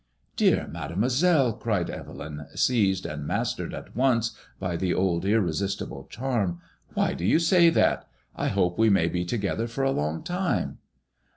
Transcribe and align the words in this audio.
Dear 0.35 0.67
Mademoiselle, 0.67 1.53
cried 1.53 1.91
Evelyn, 1.91 2.47
seized 2.55 3.05
and 3.05 3.27
mastered 3.27 3.71
at 3.71 3.95
once 3.95 4.31
by 4.57 4.75
the 4.75 4.95
old 4.95 5.25
irresistible 5.25 6.07
charm, 6.09 6.59
why 6.95 7.13
do 7.13 7.23
you 7.23 7.37
say 7.37 7.69
that 7.69 8.09
7 8.35 8.47
I 8.47 8.47
hope 8.47 8.79
we 8.79 8.89
may 8.89 9.07
be 9.07 9.23
together 9.23 9.67
for 9.67 9.83
a 9.83 9.91
long 9.91 10.23
time." 10.23 10.79